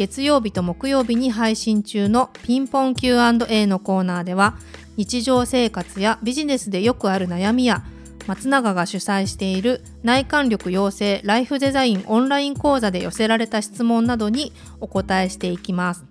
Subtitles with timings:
[0.00, 4.56] 月曜日と木曜日に配信中のピンポン Q&A のコーナーでは
[4.96, 7.84] 日常生活やビジネスでよくある悩みや
[8.26, 16.06] 松永が主催している内観力養成ライフデザインオンライン講座で寄せられた質問などにお答えしていきます。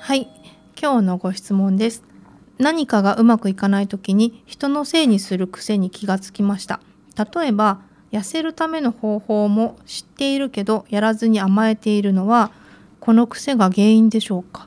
[0.00, 0.28] はい。
[0.76, 2.02] 今日のご質問です。
[2.58, 6.80] 何かがうまくいかない時に人のせいにする癖に気がつきました。
[7.16, 12.50] 例えば痩せるための方法も知っているけどやらずに甘えているのは
[13.04, 14.66] この癖が原因でしょうか？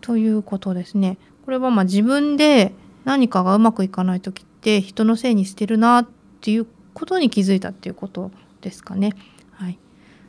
[0.00, 2.72] ということですねこれはまあ自分で
[3.04, 6.06] 何かがうまくいかない時って人のせいにしてるなっ
[6.40, 8.30] ていうことに気づいたっていうこと
[8.62, 9.12] ですかね。
[9.52, 9.78] はい、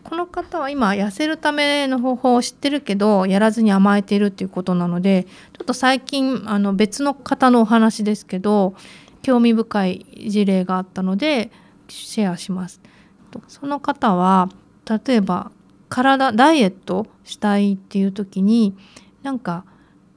[0.04, 8.76] この方は今痩せるための方法を知ってるけどやらずに甘えているっていうことなのでちょっと最近あの別の方のお話ですけど
[9.22, 11.52] 興味深い事例があったので
[11.88, 12.82] シェアします。
[13.48, 14.50] その方は
[15.08, 15.52] 例えば
[15.90, 18.76] 体ダイエットしたいっていう時に
[19.24, 19.66] なんか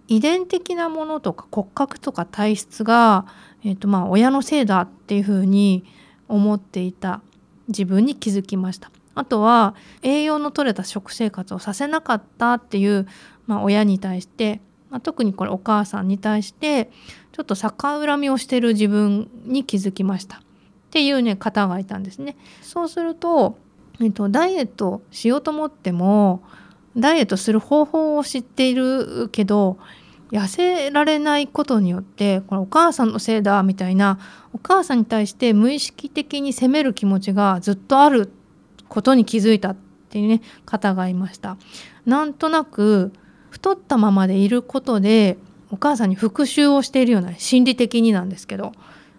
[0.09, 3.27] 遺伝的なものとか骨格とか体質が、
[3.65, 5.85] えーとまあ、親のせいだっていうふうに
[6.29, 7.21] 思っていた
[7.69, 8.91] 自分に気づきました。
[9.15, 13.07] あとは栄養の取れた食生活をさせなかったっていう、
[13.47, 16.91] まあ、親に対して、まあ、特にこれお母さんに対して
[17.33, 20.41] ちょっと逆恨みをしてる自分に気づきましたっ
[20.91, 22.37] ていうね方がいたんですね。
[22.63, 23.59] そうすると、
[24.01, 26.43] えっと、ダイエットしようと思っても
[26.97, 29.79] ダイエットする方法を知っているけど
[30.31, 34.19] 痩せられないことによってこれお母さんのせいだみたいな
[34.53, 38.31] お母さんに対して無意識的に責める気持ちがずっとある
[38.89, 39.77] ことに気づいたっ
[40.11, 41.57] ていうね方がいました。
[42.07, 43.13] なんとなく
[43.51, 45.39] 太ったままでいることで
[45.71, 48.73] お母さんに復讐をしているような心理的になんですけど、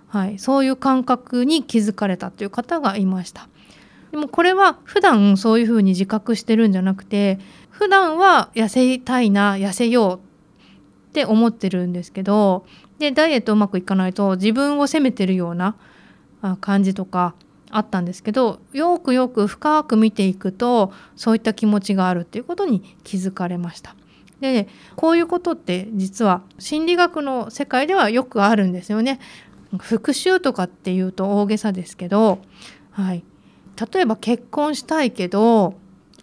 [0.07, 3.47] はい、そういう感覚に気づかれたという方がいました。
[4.11, 7.39] でもこれは普段そういうふうに自覚してるんじゃなくて
[7.69, 12.65] 普段は痩せたいな痩せようって思ってるんですけど
[12.97, 15.75] でダイエットうまくいかないと自分を責めてるような
[16.61, 17.35] 感じとか
[17.71, 23.95] あったんですけどよくよく深く見ていくとそういった気持ちがあるっていうことに気づかれました。
[24.41, 29.19] でこういうことって実は心理学の世界ではよくあるんですよね。
[29.77, 32.39] 復讐とかっていうと大げさですけど、
[32.91, 33.23] はい、
[33.93, 35.75] 例えば結婚したいけど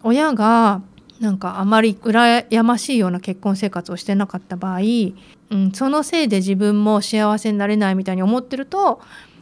[0.03, 0.81] 親が
[1.19, 4.79] なんかあまり羨ましいような結婚生活をしてなかった場合、
[5.49, 9.01] うん、そのせいで自分も幸せになれないみたいに思ってると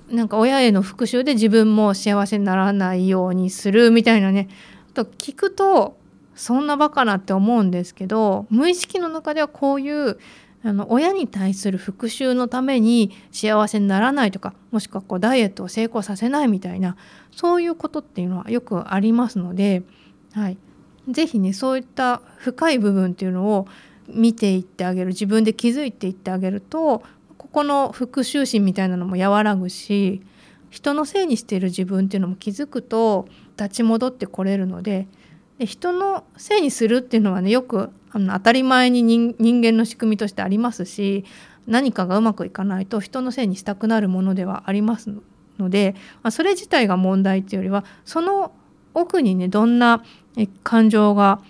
[0.09, 4.48] なんか親への復讐で自分も幸せにならないようにするみたいなね。
[4.94, 5.98] と聞くと
[6.36, 10.20] そんなバカなって思うんですけど無意識の中ではこういう
[10.66, 16.98] あの親に対する復讐のために幸せにならないとかもしくはこうダイエットを成功させないみたいな
[17.31, 19.84] そういうことっていうのはよくありますので、
[20.34, 20.58] はい、
[21.08, 23.68] 是非ねそういった深い部分っていうのを
[24.08, 27.04] 見ていってあげる自分で気づいていってあげると
[27.38, 30.24] ここの復讐心みたいなのも和らぐし
[30.72, 35.08] 人のせいにしている自分っていうのも気づくと立ち戻ってこれるので
[35.58, 41.26] で人のせいにするっていうのはねよくあの当たり前に人間の仕組みとしてありますし
[41.68, 45.14] 何かがうまくいかないと人のせいにしたくなるものではあります
[45.58, 48.52] ので、まあ、それ自体が問題っていうよりはその
[48.94, 50.04] 奥にねどんな
[50.64, 51.42] 感情が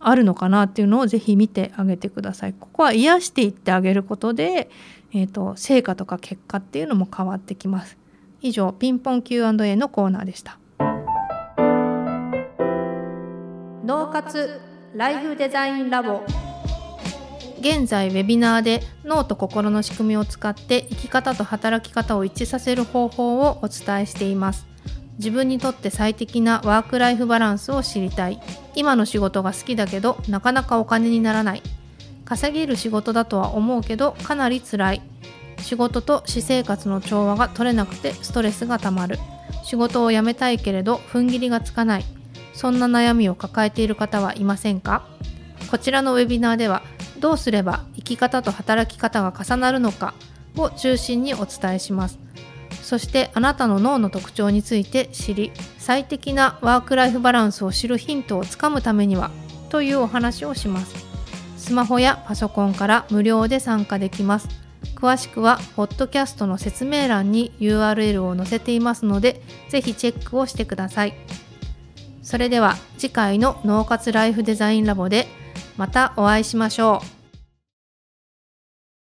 [0.00, 2.52] あるのかなっていうのをぜひ見てあげてください。
[2.52, 4.70] ここは癒していってあげることで、
[5.12, 7.96] えーと、成果とか結果っていうのも変わってきます。
[8.42, 10.58] 以上ピンポン Q&A のコーナーでした。
[13.84, 14.62] 脳活
[14.94, 16.22] ライフデザインラボ。
[17.60, 24.66] 現在ウェビナーで脳と心の仕組みを使って生き方と働き方を一致させる方法をお伝えしています。
[25.18, 28.40] 自分にとって最適なワークライフバランスを知りたい。
[28.74, 31.62] 今の仕事が好きだけどなかなかお金にならない。
[32.24, 35.02] 稼げる仕事だとは思うけどかなり辛い。
[35.58, 39.18] 仕事と私生活の調和が取れなくてストレスがたまる。
[39.62, 42.04] 仕事を辞めたいけれど踏ん切りがつかない。
[42.54, 45.06] そんな悩みを抱えている方はいませんか？
[45.70, 46.82] こちらのウェビナーでは
[47.18, 50.14] どうすれば生き方と働き方が重なるのか？
[50.56, 52.18] を中心にお伝えします。
[52.80, 59.30] そしてあなたの脳の特徴について知り最適なワークライフバランスを知るヒントをつかむためには
[59.70, 60.94] というお話をします。
[61.56, 64.48] スマホやパソコンから無料で参加できます。
[64.94, 71.14] 詳しくはポッドキャストの説明欄に URL を載せていますのでぜひチェックをしてください。
[72.24, 75.28] それでは次回の脳活ライフデザインラボで
[75.76, 77.23] またお会いしましょう。